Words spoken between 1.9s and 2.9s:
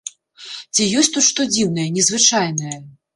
незвычайнае?